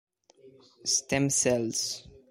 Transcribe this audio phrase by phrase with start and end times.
[0.93, 2.09] Stem Cells.